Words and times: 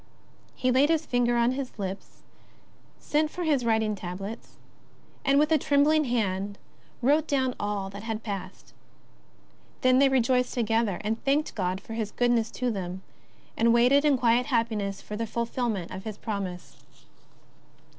He 0.55 0.71
laid 0.71 0.89
his 0.89 1.05
finger 1.05 1.37
on 1.37 1.51
his 1.51 1.77
lips, 1.77 2.23
sent 2.97 3.29
for 3.29 3.43
his 3.43 3.63
writing 3.63 3.93
tablets, 3.93 4.55
and, 5.23 5.37
with 5.37 5.51
a 5.51 5.59
tremb 5.59 5.83
ling 5.85 6.05
hand, 6.05 6.57
wrote 7.03 7.27
do\^m 7.27 7.53
all 7.59 7.91
that 7.91 8.01
had 8.01 8.23
passed. 8.23 8.73
Then 9.81 9.99
they 9.99 10.09
rejoiced 10.09 10.55
together, 10.55 10.97
and 11.01 11.23
thanked 11.23 11.53
God 11.53 11.79
for 11.79 11.93
His 11.93 12.09
goodness 12.09 12.49
to 12.49 12.71
them, 12.71 13.03
and 13.55 13.75
waited 13.75 14.03
in 14.03 14.17
quiet 14.17 14.47
happiness 14.47 15.03
for 15.03 15.15
the 15.15 15.27
fulfilment 15.27 15.91
of 15.91 16.03
His 16.03 16.17
promise. 16.17 16.77